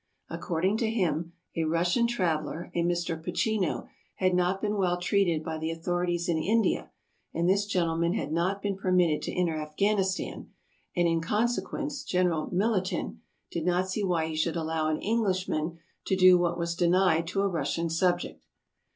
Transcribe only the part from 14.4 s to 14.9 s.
allow